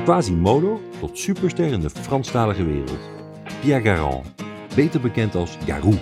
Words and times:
Van 0.00 0.08
Quasimodo 0.08 0.80
tot 1.00 1.18
superster 1.18 1.72
in 1.72 1.80
de 1.80 1.90
Franstalige 1.90 2.64
wereld. 2.64 2.98
Pierre 3.60 3.82
Garand, 3.82 4.34
beter 4.74 5.00
bekend 5.00 5.34
als 5.34 5.56
Garou. 5.66 5.94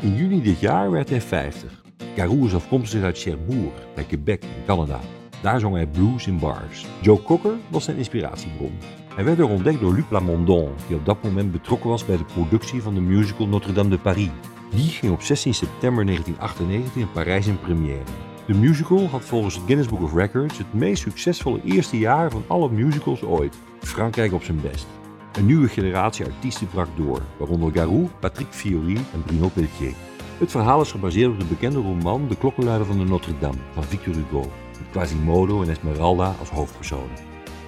In 0.00 0.14
juni 0.14 0.42
dit 0.42 0.60
jaar 0.60 0.90
werd 0.90 1.08
hij 1.08 1.20
50. 1.20 1.82
Garou 2.14 2.46
is 2.46 2.54
afkomstig 2.54 3.02
uit 3.02 3.18
Cherbourg, 3.18 3.94
bij 3.94 4.04
Quebec 4.04 4.42
in 4.42 4.64
Canada. 4.66 5.00
Daar 5.42 5.60
zong 5.60 5.74
hij 5.74 5.86
blues 5.86 6.26
in 6.26 6.38
bars. 6.38 6.86
Joe 7.00 7.22
Cocker 7.22 7.54
was 7.68 7.84
zijn 7.84 7.96
inspiratiebron. 7.96 8.78
Hij 9.14 9.24
werd 9.24 9.38
er 9.38 9.48
ontdekt 9.48 9.80
door 9.80 9.94
Luc 9.94 10.10
Lamondon, 10.10 10.70
die 10.86 10.96
op 10.96 11.04
dat 11.04 11.22
moment 11.22 11.52
betrokken 11.52 11.90
was 11.90 12.06
bij 12.06 12.16
de 12.16 12.24
productie 12.24 12.82
van 12.82 12.94
de 12.94 13.00
musical 13.00 13.46
Notre-Dame 13.46 13.90
de 13.90 13.98
Paris. 13.98 14.30
Die 14.70 14.88
ging 14.88 15.12
op 15.12 15.22
16 15.22 15.54
september 15.54 16.04
1998 16.04 17.02
in 17.02 17.12
Parijs 17.12 17.46
in 17.46 17.60
première. 17.60 18.02
De 18.46 18.54
musical 18.54 19.08
had 19.08 19.24
volgens 19.24 19.54
het 19.54 19.64
Guinness 19.64 19.88
Book 19.88 20.02
of 20.02 20.14
Records 20.14 20.58
het 20.58 20.74
meest 20.74 21.02
succesvolle 21.02 21.60
eerste 21.64 21.98
jaar 21.98 22.30
van 22.30 22.44
alle 22.46 22.70
musicals 22.70 23.22
ooit. 23.22 23.54
Frankrijk 23.80 24.32
op 24.32 24.42
zijn 24.42 24.60
best. 24.60 24.86
Een 25.32 25.46
nieuwe 25.46 25.68
generatie 25.68 26.24
artiesten 26.24 26.68
brak 26.68 26.88
door, 26.96 27.22
waaronder 27.36 27.72
Garou, 27.72 28.08
Patrick 28.20 28.46
Fiori 28.50 28.94
en 28.94 29.22
Bruno 29.26 29.48
Pelletier. 29.48 29.94
Het 30.38 30.50
verhaal 30.50 30.80
is 30.80 30.90
gebaseerd 30.90 31.30
op 31.30 31.38
de 31.38 31.44
bekende 31.44 31.78
roman 31.78 32.28
De 32.28 32.36
klokkenluider 32.36 32.86
van 32.86 32.98
de 32.98 33.04
Notre-Dame 33.04 33.58
van 33.72 33.84
Victor 33.84 34.14
Hugo, 34.14 34.40
met 34.78 34.90
Quasimodo 34.90 35.62
en 35.62 35.70
Esmeralda 35.70 36.34
als 36.38 36.50
hoofdpersonen. 36.50 37.16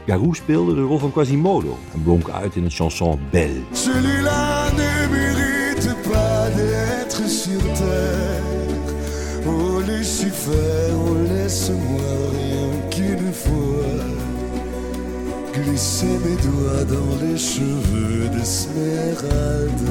Garou 0.07 0.35
speelde 0.35 0.75
de 0.75 0.83
rol 0.83 0.99
van 0.99 1.13
Quasimodo 1.13 1.77
en 1.95 2.03
blonk 2.03 2.29
uit 2.29 2.57
in 2.57 2.63
het 2.63 2.75
chanson 2.75 3.21
Belle. 3.31 3.63
Celui-là 3.73 4.71
ne 4.77 5.09
mérite 5.11 5.97
pas 6.11 6.55
d'être 6.57 7.29
sur 7.29 7.73
terre. 7.73 8.48
Oh 9.47 9.81
Lucifer, 9.87 10.93
oh 10.95 11.15
laisse-moi 11.33 12.11
rien 12.33 12.71
qu'une 12.91 13.33
fois 13.33 13.85
glisser 15.53 16.07
mes 16.25 16.37
doigts 16.43 16.85
dans 16.85 17.17
les 17.27 17.37
cheveux 17.39 18.29
d'Esmeralda. 18.33 19.83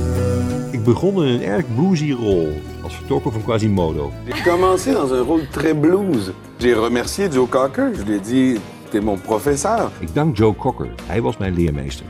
Ik 0.72 0.84
begon 0.84 1.24
in 1.24 1.34
een 1.34 1.42
erg 1.44 1.66
bluesy 1.76 2.12
rol 2.12 2.50
als 2.84 2.96
vertolker 2.96 3.32
van 3.32 3.44
Quasimodo. 3.44 4.12
J'ai 4.26 4.44
commencé 4.52 4.92
dans 4.94 5.12
un 5.14 5.22
rôle 5.24 5.48
très 5.52 5.74
blues. 5.80 6.32
J'ai 6.60 6.74
remercié 6.74 7.28
Joe 7.32 7.48
Cocker. 7.50 7.92
Je 7.96 8.04
lui 8.04 8.14
ai 8.16 8.20
dit, 8.22 8.60
t'es 8.90 9.02
mon 9.04 9.18
professeur. 9.22 9.92
Ik 10.00 10.14
dank 10.14 10.38
Joe 10.38 10.56
Cocker, 10.56 10.90
hij 11.06 11.22
was 11.22 11.38
mijn 11.38 11.54
leermeester. 11.54 12.06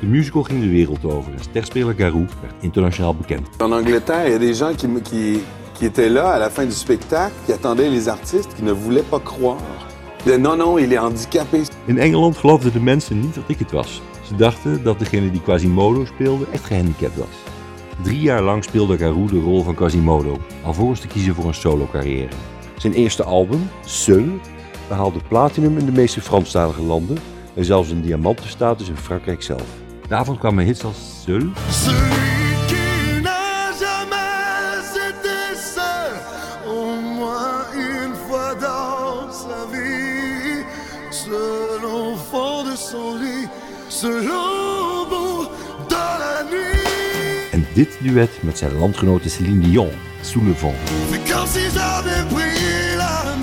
De 0.00 0.06
musical 0.06 0.42
ging 0.42 0.60
de 0.60 0.68
wereld 0.68 1.04
over 1.04 1.32
en 1.32 1.42
sterspeler 1.42 1.94
Garou 1.96 2.26
werd 2.40 2.54
internationaal 2.60 3.14
bekend. 3.14 3.46
En 3.58 3.72
Angleterre, 3.72 4.26
il 4.26 4.32
y 4.32 4.34
a 4.34 4.38
des 4.38 4.58
gens 4.58 4.74
qui, 4.76 4.86
me- 4.88 5.00
qui, 5.00 5.40
qui 5.78 5.84
étaient 5.84 6.08
là 6.08 6.30
à 6.32 6.38
la 6.38 6.50
fin 6.50 6.64
du 6.64 6.72
spectacle, 6.72 7.34
qui 7.44 7.52
attendaient 7.52 7.90
les 7.90 8.08
artistes, 8.08 8.54
qui 8.56 8.62
ne 8.62 8.72
voulaient 8.72 9.08
pas 9.10 9.20
croire. 9.20 9.58
Disaient, 10.24 10.38
non, 10.38 10.56
non, 10.56 10.78
il 10.78 10.92
est 10.92 10.98
handicapé. 10.98 11.62
In 11.86 11.98
Engeland 11.98 12.36
geloofden 12.36 12.72
de 12.72 12.80
mensen 12.80 13.20
niet 13.20 13.34
dat 13.34 13.44
ik 13.46 13.58
het 13.58 13.70
was. 13.70 14.02
Ze 14.22 14.36
dachten 14.36 14.82
dat 14.82 14.98
degene 14.98 15.30
die 15.30 15.42
Quasimodo 15.42 16.04
speelde 16.04 16.46
echt 16.52 16.64
gehandicapt 16.64 17.16
was. 17.16 17.36
Drie 18.02 18.20
jaar 18.20 18.42
lang 18.42 18.64
speelde 18.64 18.98
Garou 18.98 19.26
de 19.26 19.40
rol 19.40 19.62
van 19.62 19.74
Quasimodo, 19.74 20.36
alvorens 20.64 21.00
te 21.00 21.06
kiezen 21.06 21.34
voor 21.34 21.44
een 21.44 21.54
solo-carrière. 21.54 22.32
Zijn 22.76 22.92
eerste 22.92 23.24
album, 23.24 23.70
Seul, 23.84 24.28
behaalde 24.88 25.20
platinum 25.28 25.78
in 25.78 25.86
de 25.86 25.92
meeste 25.92 26.20
Franstalige 26.20 26.82
landen 26.82 27.18
en 27.54 27.64
zelfs 27.64 27.90
een 27.90 28.02
diamantenstatus 28.02 28.88
in 28.88 28.96
Frankrijk 28.96 29.42
zelf. 29.42 29.66
Daarvan 30.08 30.38
kwamen 30.38 30.64
hits 30.64 30.84
als 30.84 31.22
Seul, 31.24 31.46
Celui 31.70 32.35
fond 42.30 42.64
de 42.64 42.76
son 42.76 43.18
lit, 43.18 43.48
bout 45.08 45.48
la 45.90 46.42
nuit. 46.50 46.76
en 47.52 47.66
dit 47.74 47.88
duet 48.00 48.30
met 48.40 48.58
zijn 48.58 48.78
landgenote 48.78 49.28
Céline 49.28 49.60
Dion, 49.60 49.90
Sous 50.22 50.44
le 50.44 50.52
vent. 50.52 50.74
C'est 51.10 51.32
comme 51.32 51.46
si 51.46 51.60
j'avais 51.74 52.24
pris 52.28 52.96
la 52.96 53.34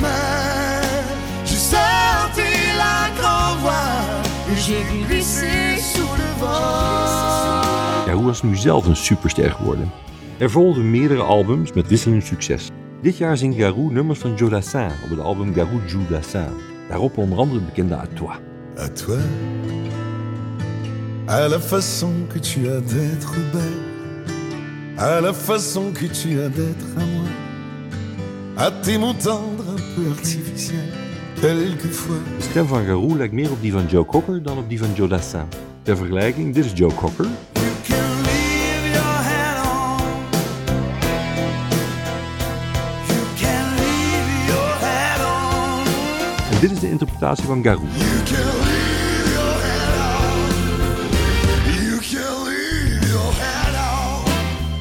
j'ai 1.45 2.75
la 2.77 3.09
grand 3.17 3.55
voile 3.61 4.21
et 4.51 4.59
j'ai 4.59 5.05
glissé 5.05 5.79
sous 5.93 6.15
le 6.17 6.39
vent. 6.39 8.05
Garou 8.05 8.25
was 8.25 8.43
nu 8.43 8.55
zelf 8.55 8.85
een 8.85 8.95
superster 8.95 9.51
geworden. 9.51 9.91
Er 10.37 10.49
volgden 10.49 10.91
meerdere 10.91 11.21
albums 11.21 11.73
met 11.73 11.87
wisselend 11.87 12.25
succes. 12.25 12.69
Dit 13.01 13.17
jaar 13.17 13.37
zingt 13.37 13.57
Garou 13.57 13.91
nummers 13.91 14.19
van 14.19 14.35
Joe 14.35 14.49
Dassin 14.49 14.91
op 15.03 15.09
het 15.09 15.19
album 15.19 15.53
Garou 15.53 15.79
Dassin. 16.09 16.72
Daarop 16.89 17.17
onder 17.17 17.37
andere 17.37 17.59
de 17.59 17.65
bekende 17.65 17.95
À 17.95 18.07
Toi. 18.15 18.39
À 18.75 18.87
toi, 18.89 19.17
à 21.27 21.47
la 21.47 21.59
façon 21.59 22.11
que 22.27 22.39
tu 22.39 22.67
as 22.67 22.81
d'être 22.81 23.35
belle, 23.53 24.97
à 24.97 25.21
la 25.21 25.31
façon 25.31 25.91
que 25.93 26.07
tu 26.07 26.41
as 26.41 26.49
d'être 26.49 26.87
à 26.97 27.05
moi, 27.05 27.29
à 28.57 28.71
tes 28.71 28.97
mots 28.97 29.13
tendres 29.13 29.69
un 29.69 29.95
peu 29.95 30.09
artificiels, 30.09 30.91
quelquefois. 31.39 32.17
De 32.37 32.43
stem 32.43 32.65
van 32.65 32.83
Garou 32.85 33.17
lijkt 33.17 33.33
meer 33.33 33.51
op 33.51 33.61
die 33.61 33.71
van 33.71 33.85
Joe 33.87 34.05
Cocker 34.05 34.43
dan 34.43 34.57
op 34.57 34.69
die 34.69 34.79
van 34.79 34.93
Joe 34.95 35.07
Dassin. 35.07 35.45
Ter 35.83 35.97
vergelijking, 35.97 36.53
dit 36.53 36.65
is 36.65 36.71
Joe 36.73 36.93
Cocker 36.93 37.27
dit 46.63 46.71
is 46.71 46.79
de 46.79 46.89
interpretatie 46.89 47.43
van 47.43 47.63
Garou. 47.63 47.85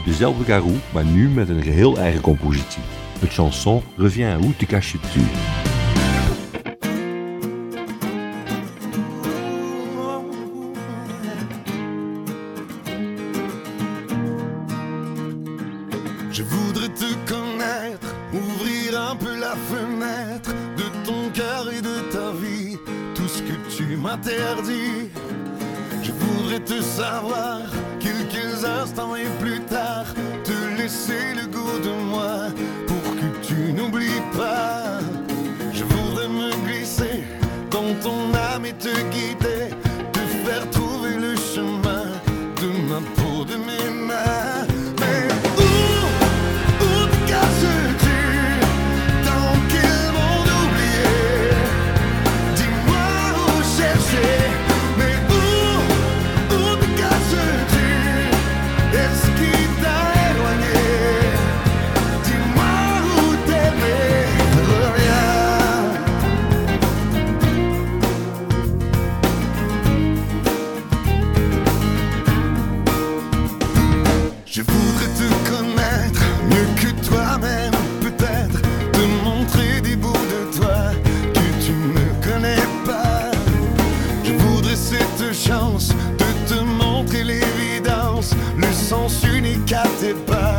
Dezelfde 0.04 0.44
Garou, 0.44 0.72
maar 0.92 1.04
nu 1.04 1.28
met 1.28 1.48
een 1.48 1.62
geheel 1.62 1.98
eigen 1.98 2.20
compositie. 2.20 2.82
Het 3.18 3.32
chanson 3.32 3.82
Reviens 3.96 4.44
où 4.44 4.56
te 4.56 4.66
caches-tu. 4.66 5.20
Je 26.02 26.12
voudrais 26.12 26.60
te 26.60 26.82
savoir 26.82 27.60
quelques 27.98 28.62
instants 28.62 29.16
et 29.16 29.24
plus 29.40 29.60
tard, 29.60 30.04
te 30.44 30.52
laisser 30.76 31.34
le 31.34 31.46
goût 31.46 31.78
de 31.82 32.10
moi 32.10 32.48
pour 32.86 33.16
que 33.16 33.46
tu 33.46 33.72
n'oublies 33.72 34.22
pas. 34.36 35.00
Je 35.72 35.84
voudrais 35.84 36.28
me 36.28 36.50
glisser 36.66 37.24
dans 37.70 37.94
ton 38.02 38.34
âme 38.54 38.66
et 38.66 38.74
te 38.74 38.94
guider 39.10 39.41
c'est 90.02 90.26
pas 90.26 90.51